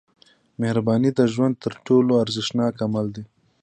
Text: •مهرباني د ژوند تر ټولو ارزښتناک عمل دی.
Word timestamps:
•مهرباني 0.59 1.09
د 1.15 1.19
ژوند 1.33 1.55
تر 1.63 1.73
ټولو 1.85 2.11
ارزښتناک 2.23 2.73
عمل 2.85 3.07
دی. 3.15 3.23